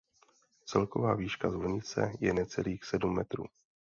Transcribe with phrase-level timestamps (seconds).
[0.65, 3.45] Celková výška zvonice je necelých sedm metrů.